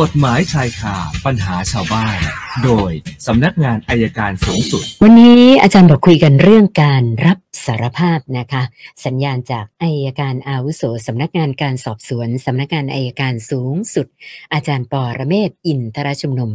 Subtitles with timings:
[0.00, 2.18] กฎหมายชายคาปัญหาชาวบ้าน
[2.64, 2.90] โดย
[3.26, 8.62] สำนักงานอายการสูงสุด วันนี้อาจารย์บอกคุยกันเรื่องการรับสารภาพนะคะ
[9.06, 14.06] สัญญาณจากอายการอาวุโสสำนักงานการสอบสวนสำนักงานอายการสูงสุด
[14.52, 16.50] อาจารย์ปอระเมศวร์อินทรชุมนุม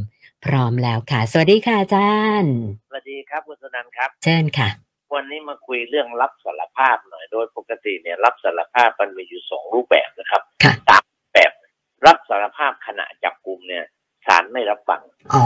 [0.46, 2.54] พร้อมแล้วค่ะ สวัสดีค่ะอาจารย์
[2.90, 4.70] สวัสดีครับคุณสนันท์ครับ เชิญค่ะ
[5.16, 10.46] วันนี้มาคุยเรื่องรับสารภาพหน่อยโดยปกติเนี่ยรับสารภาพมันมีอยู่สองรูปแบบนะครับค่ะสามแบบ
[12.05, 13.86] รับสารภาพขณะจับกลุ่มเนี่ย
[14.27, 15.02] ศาลไม่รับฟัง
[15.34, 15.41] อ๋อ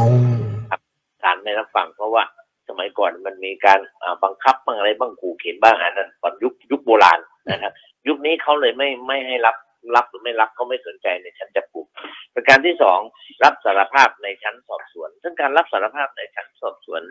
[1.22, 2.24] ศาลไม่รับฟังเพราะว่า
[2.70, 7.20] สมัยก่อนมันมีการอ่าบังคับบ้างอะไรบ้างขู่เข็นบ้างอันนั้นตอนยุคยุคโบราณ
[7.52, 7.74] นะครับ
[8.08, 9.56] ยุคนี้เขาเลยไม่ไม่ให้รับ
[9.96, 11.86] รับหรือไม่รับเขาไม่สนใจในชั้นจับกลุ่ม
[12.34, 13.00] ประการที่สอง
[13.44, 17.02] รับสารภาพในชั้นสอบสวน ซึ่งการรับสารภาพในชั้นสอบสวน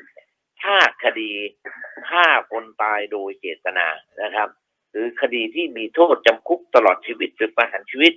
[0.62, 1.30] ถ้าคดี
[2.08, 3.86] ฆ่าคนตายโดยเจตนา
[4.22, 4.48] นะครับ
[4.90, 8.12] หรือคดีที่มีโทษจำคุกตลอดชีวิตหรือประหารชีวิต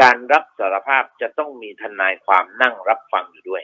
[0.00, 3.62] การรับสารภาพจะต้องมีทนายความนั่งรับฟังอยู่ด้วย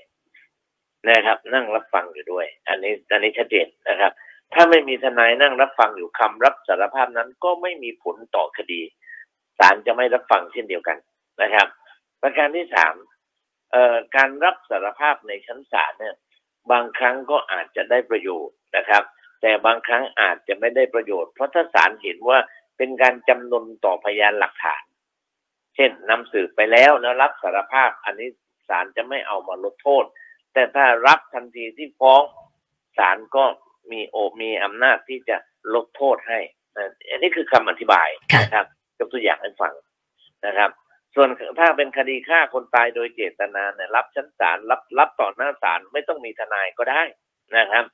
[1.08, 4.12] นะครับ นั่งรับฟังอยู่ด้วย อันนี้อันนี้ชัดเจนนะครับ
[4.54, 8.80] ถ้าไม่มีทนายนั่งรับฟังอยู่คำรับสารภาพนั้นก็ไม่มีผลต่อคดี
[9.58, 10.98] ศาลจะไม่รับฟังเช่นเดียวกัน
[11.42, 11.66] นะครับ
[12.22, 12.94] ประการที่สาม
[13.72, 16.16] เอ่อการรับสารภาพในชั้นศาลเนี่ย
[16.70, 19.02] บางครั้งก็อาจจะได้ประโยชน์นะครับ
[19.42, 22.38] แต่บางครั้งอาจจะไม่ได้ประโยชน์ เพราะถ้าศาลเห็นว่า
[22.76, 24.82] เป็นการจำนนต่อพยานหลักฐาน
[25.76, 28.28] เช่นนำสืบไปแล้วแล้วรับสารภาพ อันนี้
[28.68, 30.04] ศาลจะไม่เอามาลดโทษ
[30.52, 32.22] แต่ถ้ารับทันทีที่ฟ้อง
[32.98, 33.44] ศาลก็
[33.90, 35.36] มีโอมีอำนาจที่จะ
[35.74, 36.40] ลดโทษให้
[36.76, 38.66] นะอันนี้คือคำอธิบายค่ะนะครับ
[38.98, 39.74] ยกตัวอย่างให้ฟัง
[40.46, 40.70] นะครับ
[41.14, 41.28] ส่วน
[41.60, 47.02] ถ้าเป็นคดีฆ่าคนตายโดยเจตนาเนี่ยรับชั้นศาลรับรับต่อหน้าศาลไม่ต้องมีทนายก็ได้
[47.56, 47.84] นะครับ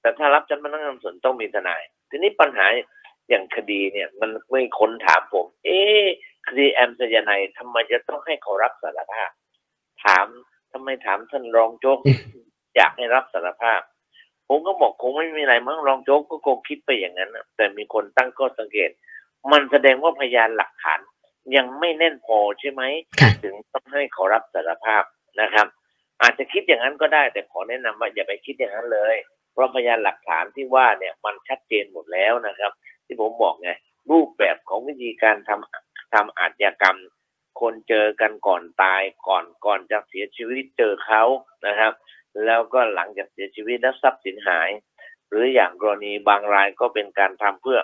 [0.00, 2.66] แต่ถ้ารับชั้นพนักงานสอบสวนต้องมีทนาย ทีนี้ปัญหา
[3.28, 6.06] อย่างคดีเนี่ย มันไม่คนถามผม เอ๊ะ
[6.46, 9.30] คดีแอมสายนายทำไมจะต้องให้เขารับสารภาพ
[10.04, 10.26] ถาม
[10.72, 11.98] ทำไมถามท่านรองโจ๊ก
[12.76, 13.80] อยากให้รับสารภาพ
[14.48, 18.90] ผมก็บอกคงไม่มีอะไรมั้งรองโจ๊กก็คงคิดไปอย่างนั้นน่ะแต่มีคนตั้งข้อสังเกต
[19.52, 21.00] มันแสดงว่าพยานหลักฐาน
[21.56, 22.82] ยังไม่แน่นพอใช่ไหม
[23.20, 25.02] ค่ะถึงต้องให้เขารับสารภาพ
[25.40, 25.66] นะครับ
[26.22, 29.16] อาจจะคิดอย่างนั้นก็ได้ แต่ขอแนะนำว่าอย่าไปคิดอย่างนั้นเลย
[29.52, 32.72] เพราะพยานหลักฐานที่ว่าเนี่ยมันชัดเจนหมดแล้วนะครับ
[33.06, 33.70] ที่ผมบอกไง
[34.10, 36.98] รูปแบบของวิธีการทำ ทำอาชญากรรม
[37.60, 41.22] คนเจอกันก่อนตายก่อนก่อนจะเสียชีวิตเจอเขา
[41.66, 41.92] นะครับ
[42.44, 44.70] แล้วก็หลังจากเสียชีวิตแล้วทรัพย์สินหาย
[45.28, 47.80] หรืออย่างกรณีบางรายก็เป็นการทำเพื่อ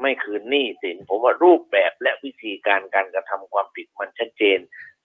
[0.00, 4.58] ไม่คืนหนี้สินผมว่ารูปแบบและวิธีการการกระทำความผิดมันชัดเจน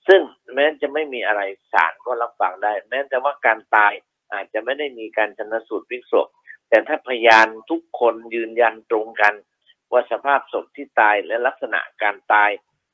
[0.08, 0.22] ซึ่ง
[0.54, 1.42] แม้จะไม่มีอะไร
[1.74, 3.94] ศาลก็รับฟังได้ แม้แต่ว่าการตาย
[4.34, 6.28] อาจจะไม่ได้มีการชนสูตรพลิกศพ
[6.70, 9.34] แต่ถ้าพยานทุกคนยืนยันตรงกัน
[9.92, 12.52] ว่าสภาพศพที่ตายและลักษณะการตาย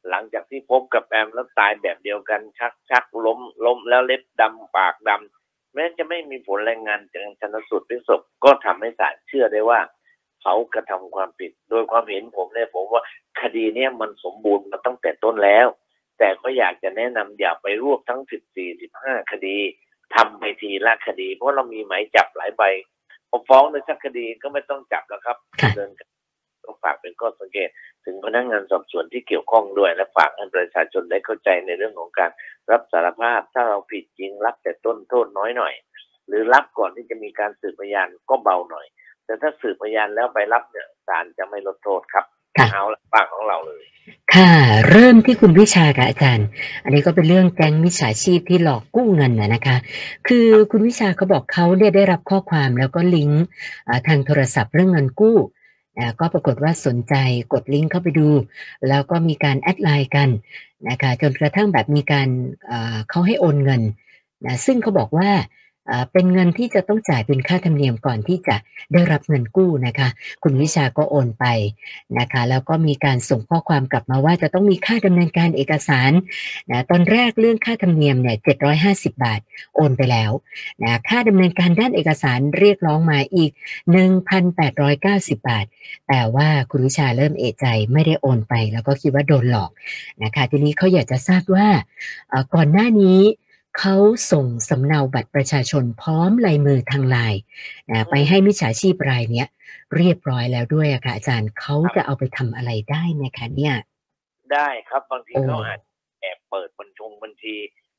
[0.09, 9.79] หลังจากที่พบกับแอมแล้วตายแบบเดียวกัน ชักชักล้มล้มแล้วเล็บดำปากดำแม้จะไม่มีผลรายงานจากชนสูตรพลิกศพก็ทำให้ศาลเชื่อได้ว่า
[10.41, 13.03] เขากระทำความผิด โดยความเห็นผมเนี่ยผมว่า
[13.41, 15.67] คดีเนี้ยมันสมบูรณ์มาตั้งแต่ต้นแล้ว
[16.19, 18.21] แต่ก็อยากจะแนะนำอย่าไปรวบทั้ง
[18.55, 19.57] 14 15คดี
[20.15, 22.63] ทำไปทีละคดี เพราะเรามีหมายจับหลายใบ
[23.29, 25.91] พอฟ้องในสักคดีก็ไม่ต้องจับแล้วครับค่ะเดิน
[26.71, 27.69] ต้องฝากเป็นข้อสังเกต
[28.05, 32.31] ถึงพนักงานสอบสวนที่เกี่ยวข้องด้วย และฝากให้ประชาชนได้เข้าใจในเรื่องของการ
[32.71, 35.73] รับสารภาพ ถ้าเราผิดจริงรับแต่ต้นโทษน้อยหน่อย
[36.27, 38.85] หรือรับก่อนที่จะมีการสืบพยานก็เบาหน่อย
[39.25, 42.25] แต่ถ้าสืบพยานแล้วไปรับเนี่ยศาลจะไม่ลดโทษครับ
[42.57, 43.83] ค่ะเอาละปากของเราเลย
[44.33, 44.53] ค่ะ
[44.91, 46.47] เริ่มที่คุณวิชาค่ะอาจารย์
[46.83, 49.77] อันนี้ก็เป็นเรื่องแก๊งมิจฉาชีพที่หลอกกู้เงินนะนะคะ
[50.27, 53.43] คือคุณวิชาเขาบอกเขาเนี่ยได้รับข้อความแล้วก็ลิงก์
[53.87, 55.60] อ่าทางโทรศัพท์เรื่องเงินกู้อ่า
[56.19, 57.15] ก็ปรากฏว่าสนใจ
[57.53, 58.27] กดลิงก์เข้าไปดู
[58.87, 60.29] แล้วก็มีการแอดไลน์กัน
[60.89, 62.27] นะคะจนกระทั่งแบบมีการ
[63.09, 63.81] เขาให้โอนเงิน
[64.45, 65.29] นะซึ่งเขาบอกว่า
[66.11, 68.55] เป็นเงินที่จะต้องจ่ายเป็นค่าธรรมเนียมก่อนที่จะ
[68.93, 70.09] ได้รับเงินกู้นะคะ
[70.43, 71.45] คุณวิชาก็โอนไป
[72.19, 76.11] นะคะ แล้วก็มีการส่งข้อความกลับมาว่าจะต้องมีค่าดำเนินการเอกสาร
[76.71, 78.37] นะตอนแรกเรื่องค่าธรรมเนียมเนี่ย
[78.75, 79.39] 750บาท
[79.75, 80.31] โอนไปแล้ว
[80.83, 83.51] นะค่าดำเนินการด้านเอกสารเรียกร้องมาอีก
[84.49, 85.65] 1,890 บาท
[86.07, 89.71] แต่ว่าคุณวิชาเริ่มเอะใจไม่ได้โอนไป แล้วก็คิดว่าโดนหลอก
[90.23, 91.67] นะคะ ทีนี้เขาอยากจะทราบว่า
[92.55, 93.19] ก่อนหน้านี้
[93.79, 93.95] เขา
[94.31, 97.41] ส่งสำเนาบัตรประชาชนพร้อมลายมือทางไลน์
[97.89, 99.47] นะไปให้มิจฉาชีพรายเนี้ย
[99.95, 103.75] เรียบร้อยแล้วด้วยอะค่ะอาจารย์เขาจะเอาไปทำอะไรได้ไหมคะเนี่ย
[104.53, 105.79] ได้ครับบางทีโอ้เขาอาจ
[106.21, 107.55] แอบเปิดบัญชงบัญชี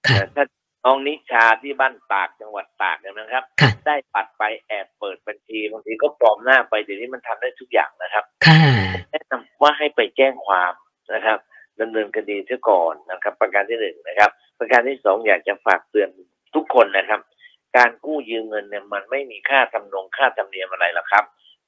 [0.07, 0.45] ค่ะแต่ถ้า
[0.85, 8.63] น้องนิชาที่บ้านตากจังหวัดตากเนี่ยนะครับค่ะได้ปัดไปแอบเปิดบัญชีบางทีก็ปลอมหน้าไปเดี๋ยวนี้มันทำได้ทุกอย่างนะครับค่ะ
[9.11, 10.73] แนะนำว่าให้ไปแจ้งความ
[11.15, 11.39] นะครับ
[11.81, 16.09] ดำเนินคดีเสียก่อนนะครับ ประการที่หนึ่งนะครับไปประการที่สองอยากจะฝากเตือน
[16.55, 17.21] ทุกคนนะครับ
[17.77, 21.25] การกู้ยืมเงินเนี่ยมันไม่มีค่าทำนงค่าธรรมเนียมอะไรหรอกครับ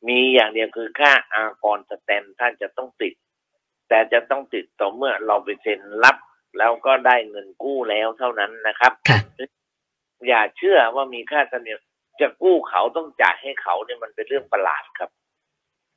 [0.09, 3.15] มีอย่างเดียวคือค่าอากรสแตนท่านจะต้องติด
[3.89, 6.17] แต่จะต้องติดต่อเมื่อเราไปเซ็นรับ
[6.59, 9.19] แล้วก็ได้เงินกู้แล้วเท่านั้นนะครับค่ะ
[10.29, 11.79] อย่าเชื่อว่ามีค่าธรรมเนียม
[12.21, 15.11] จะกู้เขาต้องจ่ายให้เขาเนี่ยมันเป็นเรื่องประหลาดครับ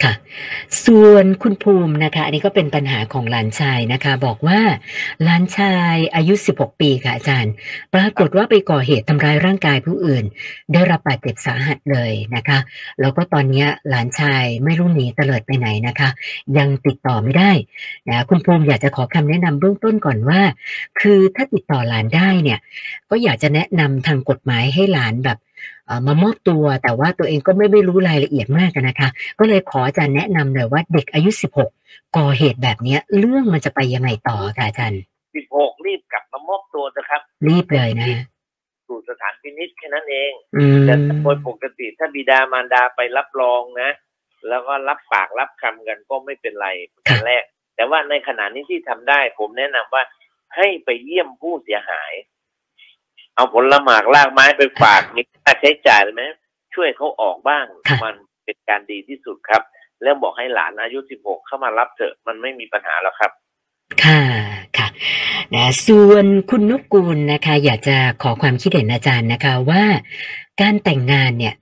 [0.03, 0.13] ค่ะ
[0.85, 4.59] ส่วนคุณภูมินะคะ อันนี้ก็เป็นปัญหาของหลานชายนะคะ บอกว่า
[5.23, 7.53] หลานชายอายุ 16 ปีค่ะอาจารย์
[7.94, 10.25] ปรากฏว่าไปก่อเหตุทำร้ายร่างกายผู้อื่น
[10.73, 12.59] ได้รับบาดเจ็บสาหัสเลยนะคะ
[13.01, 16.09] แล้วก็ตอนนี้หลานชายไม่รู้หนีเตลิดไปไหนนะคะ
[16.57, 17.51] ยังติดต่อไม่ได้
[18.09, 20.41] นะคุณภูมิอยากจะขอคำแนะนำเบื้องต้นก่อนว่า
[21.00, 22.59] คือถ้าติดต่อหลานได้เนี่ย
[23.09, 25.38] ก็อยากจะแนะนำทางกฎหมายให้หลานแบบ
[26.06, 29.09] มามอบตัวแต่ว่าตัวเองก็ไม่ไม่รู้รายละเอียดมากอะนะคะ
[29.39, 31.30] ก็เลยขออาจารย์แนะนำหน่อยว่าเด็กอายุ
[31.74, 35.01] 16 ก่อเหตุแบบเนี้ยเรื่องมันจะไปยังไงต่อค่ะอาจารย์
[35.44, 38.09] 16 รีบกลับมามอบตัวนะครับ รีบเลยนะ
[38.88, 43.89] สู่สถานพินิษแค่นั้นเองอืมแต่โดยปกติถ้าบิดามารดาไปรับรองนะ
[44.50, 46.68] แล้วก็รับปากรับคำกันก็ไม่เป็นไร
[47.07, 47.44] กันแรก
[47.75, 50.03] แต่ว่าในขณะนี้ที่ทำได้ ผมแนะนำว่า
[50.56, 52.12] ให้ไปเยี่ยมผู้เสียหาย
[53.38, 56.24] เอาผลหมากลากไม้ไปฝากมีค่าใช้จ่ายเลยไหม
[56.74, 59.62] ช่วยเขาออกบ้างค่ะมันเป็นการดีที่สุดครับ
[60.04, 63.31] แล้วบอกให้หลานอายุ16เข้ามารับเถอะมันไม่มีปัญหาแล้วครับ
[64.04, 64.22] ค่ะ
[64.78, 64.88] ค่ะ
[65.54, 69.84] นะส่วนคุณนกกูลนะคะ อยากจะขอความคิดเห็นอาจารย์นะคะว่า
[70.62, 71.56] การแต่งงานเนี่ย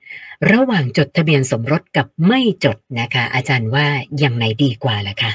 [0.51, 3.85] ระหว่างจดทะเบียนสมรสกับไม่จดนะคะ อาจารย์ว่า
[4.19, 5.31] อย่างไหนดีกว่าล่ะคะ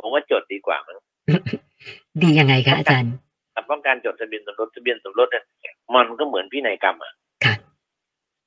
[0.00, 0.98] ผมว่าจดดีกว่ามั้ง
[2.22, 3.31] ดียังไงคะอาจารย์แต่
[3.64, 5.44] เพราะการจดทะเบียนสมรสทะเบียนสมรสเนี่ย
[5.94, 7.12] มันก็เหมือนพินัยกรรมอะ
[7.44, 7.54] ค่ะ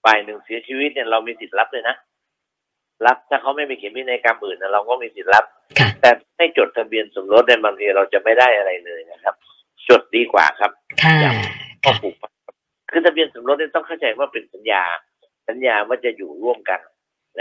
[0.04, 1.96] ฝ่ายหนึ่งเสียชีวิตเนี่ยเรามีสิทธิ์รับเลยนะ
[3.06, 5.46] รับถ้าเขาไม่ไปเขียนพินัยกรรมอื่นนะเราก็มีสิทธิ์รับ
[5.80, 9.36] ค่ะแต่ไม่จดทะเบียนสมรสเนี่ยบางทีเราจะไม่ได้อะไรเลยนะครับ
[9.90, 10.72] จดดีกว่าครับ
[11.04, 11.30] ค่ะก็
[11.86, 12.32] ค่ะผูกพัน
[12.92, 14.84] คือทะเบียนสมรสเนี่ยต้องเข้าใจว่าเป็นสัญญา
[15.48, 16.80] สัญญาว่าจะอยู่ร่วมกัน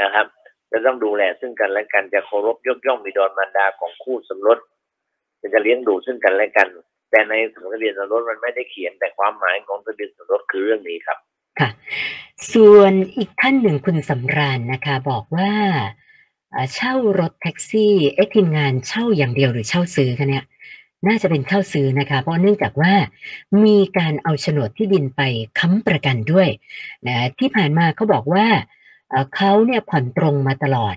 [0.00, 0.26] นะครับ
[0.70, 4.58] จะต้องดูแลซึ่งกันและกันจะเคารพยกย่องบิดรมารดาของคู่สมรส
[5.54, 6.68] จะเลี้ยงดูซึ่งกันและกัน
[7.14, 7.36] แต่ใน
[7.72, 11.18] ทะเบียนสมรสมันไม่ได้เขียนแต่ความหมายของทะเบียนสมรสคือเรื่องนี้ครับ
[11.60, 11.68] ค่ะ
[12.52, 15.52] ส่วนอีกท่านหนึ่งคุณสำราญนะคะ บอกว่า
[16.74, 20.44] เช่ารถแท็กซี่เอ๊ะทีมงานเช่าอย่างเดียวหรือเช่าซื้อคะเนี่ย
[21.06, 22.94] น่าจะเป็นเช่าซื้อนะคะ เพราะเนื่องจากว่า
[23.64, 25.22] มีการเอาโฉนดที่ดินไป
[25.58, 26.48] ค้ำประกันด้วย
[27.06, 28.46] นะที่ผ่านมาเขาบอกว่า
[29.36, 30.96] เขาเนี่ยผ่อนตรงมาตลอด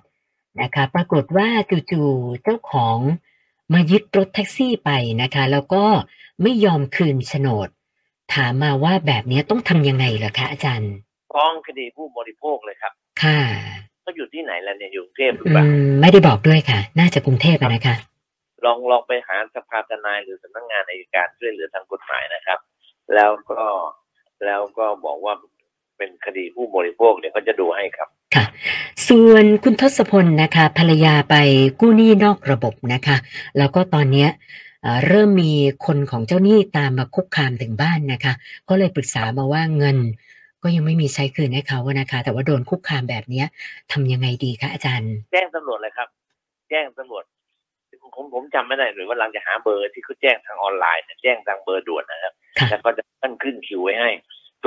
[0.61, 1.47] นะคะ ปรากฏว่า
[1.91, 2.97] จู่ๆเจ้าของ
[3.73, 4.89] มายึดรถแท็กซี่ไป
[5.21, 5.83] นะคะ แล้วก็
[6.41, 7.69] ไม่ยอมคืนโฉนด
[8.33, 10.93] ถามมาว่าแบบนี้ต้องทำยังไงเหรอคะอาจารย์
[11.33, 12.93] ฟ้องคดีผู้บริโภคเลยครับ
[13.23, 13.41] ค่ะ
[14.01, 17.95] เขาอยู่ที่ไหนแล้วเนี่ยอยู่กรุงเทพหรืออืเปล่ามไม่ได้บอกด้วยค่ะ น่าจะกรุงเทพอะนะคะ
[18.65, 22.59] ลองลองไปหาสภาทนายหรือสำนักงานอัยการช่วยเหลือทางกฎหมายนะครับ
[23.15, 23.63] แล้วก็
[24.45, 25.33] แล้วก็บอกว่า
[25.97, 28.45] เป็นคดีผู้บริโภคเนี่ยเขาจะดูให้ครับค่ะ
[29.07, 31.35] ส่วนคุณทศพลนะคะ ภรรยาไป
[31.79, 33.17] กู้หนี้นอกระบบนะคะ
[33.57, 34.29] แล้วก็ตอนเนี้ย
[34.81, 35.51] เอ่อเริ่มมี
[35.85, 38.33] คนของเจ้าหนี้ตามมาคุกคามถึงบ้านนะคะ
[38.69, 39.97] ก็เลยปรึกษามาว่าเงิน
[40.63, 43.45] ก็ยังไม่มีใช้คืนให้เขาอะนะคะ แต่ว่าโดนคุกคามแบบเนี้ย
[43.91, 46.07] ทำยังไงดีคะอาจารย์ แจ้งตำรวจเลยครับ
[46.69, 47.23] แจ้งตำรวจ
[48.15, 54.09] ผมผมจำไม่ได้หรือว่าหลังจะหาเบอร์ที่เขาแจ้งทางออนไลน์เนี่ยแจ้งทางเบอร์ด่วนนะครับค่ะแล้วก็จะตั้งขึ้นคิวไว้ให้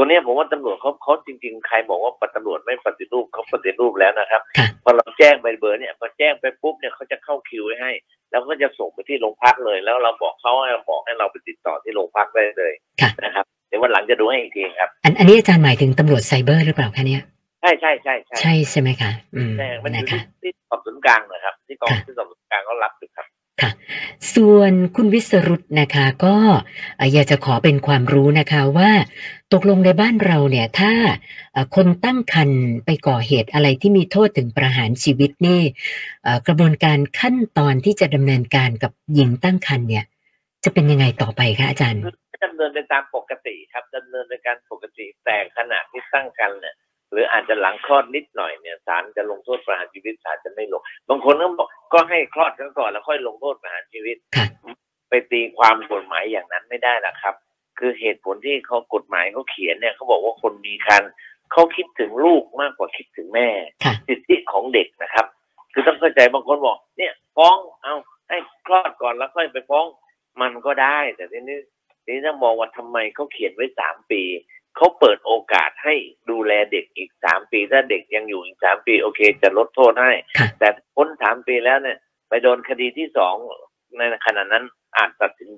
[0.00, 7.92] ตัวเนี้ยผมว่าตำรวจเขาเขาจริง ๆ ใครบอกว่าตำรวจไม่ปฏิรูปเขาปฏิรูปแล้วนะครับค่ะพอเราแจ้งไปเบอร์เนี่ยพอแจ้งไปปุ๊บเนี่ยเขาจะเข้าคิวไว้ให้
[8.30, 17.23] แล้วก็จะส่งไปที่โรงพักเลย แล้วเราบอกเขาให้บอกให้เราไปติดต่อที่โรงพักได้เลยค่ะนะครับเดี๋ยววันหลังจะดูให้อีกทีครับ อันอันนี้อาจารย์หมายถึงตำรวจไซเบอร์หรือเปล่าคะเนี่ย
[17.62, 23.26] ใช่ใช่ใช่ใช่ใช่ใช่ไหมคะอืมใช่มันอยู่นะคะที่ที่สอบสวนกลางนะครับ ที่กองค่ะที่สอบสวนกลางเขารับอยู่ครับ
[23.61, 23.71] ค่ะ
[24.35, 26.35] ส่วนคุณวิสรุตนะคะก็
[26.97, 28.90] เอ่ออยากจะขอเป็นความรู้นะคะว่า
[29.52, 30.92] ตกลงในบ้านเราเนี่ยถ้า
[31.52, 35.61] เอ่อคนตั้งครรภ์ไปก่อเหตุอะไรที่มีโทษถึงประหารชีวิตนี่
[36.23, 40.04] เอ่อกระบวนการขั้นตอนที่จะดำเนินการกับหญิงตั้งครรภ์เนี่ย
[40.64, 42.02] จะเป็นยังไงต่อไปคะอาจารย์
[42.45, 46.75] ดำเนินไปตามปกติครับดำเนินไปการปกติแต่ขณะที่ตั้งกันเนี่ย
[47.12, 54.47] หรืออาจจะหลังคลอดนิดหน่อยเนี่ยศาลจะลงโทษประหารชีวิตศาลจะไม่ลงบางคนก็บอกก็ให้คลอดกันก่อนแล้วค่อยลงโทษประหารชีวิตค่ะ
[55.09, 57.35] ไปตีความกฎหมายอย่างนั้นไม่ได้นะครับ
[57.80, 61.02] คือเหตุผลที่เขากฎหมายเขาเขียนเนี่ยเขาบอกว่าคนมีคัน
[61.52, 63.49] เขาคิดถึงลูกมากกว่าคิดถึงแม่
[63.84, 65.26] ค่ะสิทธิของเด็กนะครับ
[65.72, 67.94] คือต้องเข้าใจบางคนบอก เนี่ยฟ้องเอา
[68.28, 69.87] ให้คลอดก่อนแล้วค่อยไปฟ้อง
[70.40, 71.58] มันก็ได้ แต่ทีนี้
[72.04, 74.22] ทีนี้ต้องมองว่าทำไมเขาเขียนไว้สามปี
[74.76, 75.94] เขาเปิดโอกาสให้
[76.30, 83.34] ดูแลเด็กอีกสามปีถ้าเด็กยังอยู่อีกสามปี โอเค จะลดโทษให้ค่ะแต่พ้นสามปีแล้วเนี่ย ไปโดนคดีที่สอง
[83.96, 84.64] ในขณะนั้น
[84.96, 85.50] อาจตัดสิน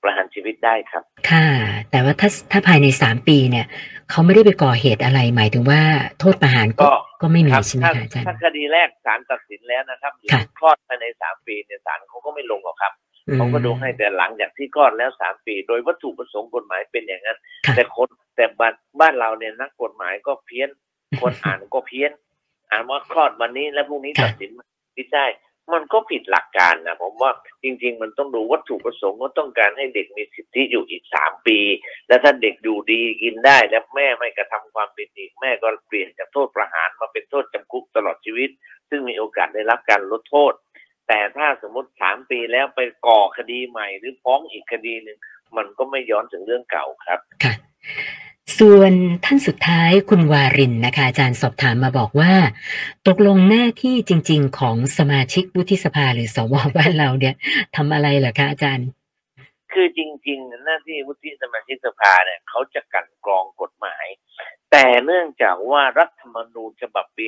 [0.00, 1.46] ปประหารชีวิตได้ครับ ค่ะ
[1.96, 3.66] แต่ว่าถ้าถ้าภายในสามปีเนี่ย
[4.10, 5.80] เขาไม่ได้ไปก่อเหตุอะไรหมายถึงว่า
[6.20, 12.92] โทษประหารก็ก็ก็ไม่มีครับใช่ไหมถ้าคะอาจารย์ถ้าคดีแรกศาลตัดสินแล้วนะครับหรือค่ะคลอดภายในสามปีเนี่ยศาลเขาก็ไม่ลงหรอกครับ
[13.28, 20.68] อืมเขาก็ดูให้แต่หลังจากที่คลอดแล้วสามปี โดยวัตถุประสงค์กฎหมายเป็นอย่างนั้นค่ะแต่คนแต่บ้านบ้านเราเนี่ยนักกฎหมายก็เพี้ยน
[21.20, 22.10] คนอ่านก็เพี้ยน
[22.70, 24.50] อ่านว่าคลอดวันนี้แล้วพรุ่งนี้ค่ะตัดสิน
[24.94, 25.26] ไม่ได้
[25.72, 27.30] มันก็ผิดหลักการนะผมว่า
[27.62, 31.58] จริง ๆ มันต้องดูวัตถุประสงค์ว่าต้องการให้เด็กมีสิทธิอยู่อีกสามปี
[32.08, 38.50] แล้วถ้าเด็กอยู่ดีกินได้แล้วแม่ไม่กระทำความผิดอีกแม่ก็เปลี่ยนจากโทษประหารมาเป็นโทษจำคุกตลอดชีวิต
[38.88, 40.52] ซึ่งมีโอกาสได้รับการลดโทษ
[41.08, 45.18] แต่ถ้าสมมติสามปีแล้วไปก่อคดีใหม่ หรือฟ้องอีกคดีหนึ่ง
[45.56, 47.20] มันก็ไม่ย้อนถึงเรื่องเก่าครับ
[48.58, 48.92] ส่วน
[49.24, 52.32] ท่านสุดท้ายคุณวารินนะคะ อาจารย์สอบถามมาบอกว่า
[53.06, 57.34] ตกลงหน้าที่จริง ๆ ของสมาชิกวุฒิสภาหรือสวบ้านเราเนี่ย
[57.76, 58.88] ทำอะไรเหรอคะอาจารย์
[59.72, 64.06] คือจริง ๆ หน้าที่วุฒิสมาชิกสภาเนี่ยเขาจะกลันกรองกฎหมาย
[64.70, 67.26] แต่เนื่องจากว่ารัฐธรรมนูญฉบับปี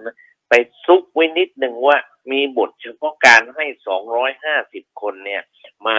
[0.00, 0.52] 60 ไป
[0.86, 1.96] ซุกไว้นิดหนึ่งว่า
[2.30, 3.66] มีบทเฉพาะการให้
[4.28, 5.42] 250 คนเนี่ย
[5.86, 5.96] มา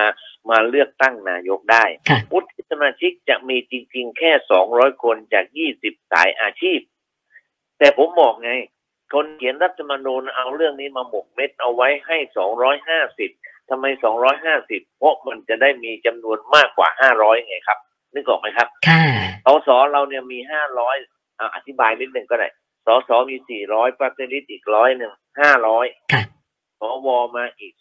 [0.49, 4.31] มาเลือกตั้งนายกได้ค่ะวุฒิ สมาชิกจะมีจริง ๆ แค่
[4.67, 5.45] 200คนจาก
[5.79, 6.79] 20สายอาชีพ
[7.79, 8.51] แต่ผมบอกไง
[9.13, 12.17] คนเขียนรัฐธรรมนูญเอาเรื่องนี้มาหมกเม็ดเอาไว้ให้
[12.93, 13.85] 250ทำไม
[14.41, 17.79] 250เพราะมันจะได้มีจำนวนมากกว่า500ไงครับ
[18.13, 19.03] นึกออกไหมครับค่ะ
[19.45, 20.39] สสเราเนี่ยมี
[20.89, 22.47] 500อะอธิบายนิดหนึ่งก็ได้
[22.85, 23.37] สสมี
[23.73, 25.13] 400ปฏิริษีอีกร้อยหนึ่ง
[25.61, 26.23] 500ค่ะ
[26.79, 27.73] สวมาอีก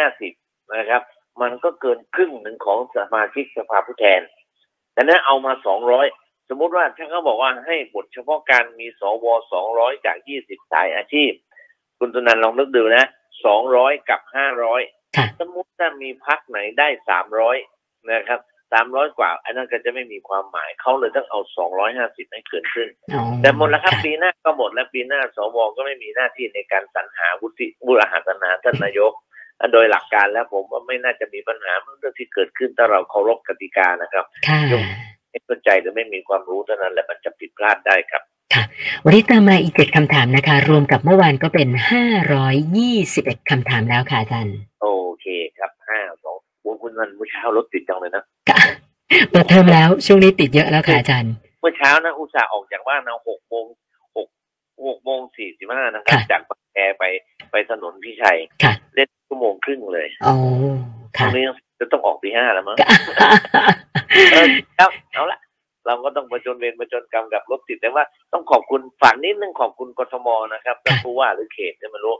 [0.00, 1.02] 250นะครับ
[1.40, 4.20] มันก็เกินครึ่งหนึ่งของสมาชิกสภาผู้แทน
[4.92, 5.52] แต่นั้นเอามา
[6.00, 9.26] 200สมมุติว่าถ้าเขาบอกว่าให้บทเฉพาะการมีสว
[9.66, 11.32] 200จาก20สายอาชีพ
[11.98, 13.06] คุณตุนันท์ลองนึกดูนะ
[13.56, 14.20] 200กับ
[14.68, 16.88] 500ค่ะสมมติถ้ามีพักไหนได้
[17.48, 18.40] 300นะครับ
[18.72, 21.40] 300กว่า อันนั้นก็จะไม่มีความหมายเขาเลยต้องเอา
[21.90, 29.12] 250ให้เกินครึ่งอ๋อแต่หมดแล้วครับะปีหน้าก็หมดแล้วปีหน้าสวก็ไม่มีหน้าที่ในการสรรหาวุฒิบุรหาสรรหาท่านนายก
[29.72, 34.60] โดยหลักการแล้วผมว่าไม่น่าจะมีปัญหาเรื่องที่เกิดขึ้นถ้าเราเคารพกติกานะครับค่ะ
[35.30, 38.22] ไม่เข้าใจหรือไม่มีความรู้เท่านั้นแหละมันจะผิดพลาดได้ครับ
[39.04, 42.04] วันนี้ตามมาอีกเจ็ดคำถามนะคะ รวมกับเมื่อวานก็เป็นห้า
[42.34, 44.88] ร้อยยี่สิบเอ็ดคำถามแล้วค่ะอาจารย์โอ
[45.20, 45.26] เค
[45.58, 48.60] ครับห้าสองคุณคุณนันเมื่อเช้ารถติดจังเลยนะค่ะ
[49.30, 53.64] เปิดเทอมแล้วช่วงนี้ติดเยอะแล้วค่ะอาจารย์ เมื่อเช้านะอุตส่าห์ออกจากบ้านนะหกโมง
[54.16, 54.28] หก
[54.86, 57.04] หกโมงสี่สิบห้านะครับค่ะจากบางแคไป
[57.52, 60.32] ไปถนนพิชัยค่ะเล่นชั่วโมงครึ่งเลยโอ้
[61.16, 61.44] ตรค่ะงนี้
[61.80, 62.76] จะต้องออกตีห้าแล้วมั้ง
[64.32, 64.46] เออ
[64.78, 65.38] ครับเอาละ
[65.86, 72.16] เราก็ต้องประจนเวรประจนกรรมกับรถติดแต่ว่าต้องขอบคุณฝากนิดนึงขอบคุณกทมนะครับท่านผู้ว่าหรือเขตเนี่ยไมันรู้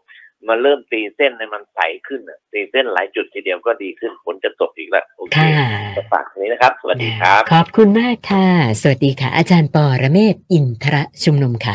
[0.48, 8.46] มันเริ่มตีเส้นในมันใสขึ้นน่ะตีเส้นหลายจุดทีเดียวก็ดีขึ้นฝนจะตกอีกแล้วโอเคค่ะก็ฝากตรงนี้นะครับ สวัสดีครับ ขอบคุณมากค่ะ
[8.80, 11.74] สวัสดีค่ะ อาจารย์ปอระเมศวร์อินทรชุมนุมค่ะ